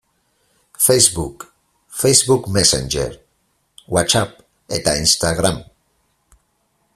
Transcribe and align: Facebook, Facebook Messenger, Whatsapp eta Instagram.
Facebook, 0.79 1.37
Facebook 2.01 2.43
Messenger, 2.55 3.21
Whatsapp 3.91 4.33
eta 4.79 4.97
Instagram. 5.03 5.61